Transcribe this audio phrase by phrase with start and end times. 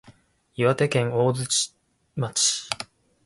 [0.55, 1.75] 岩手県大槌
[2.15, 2.67] 町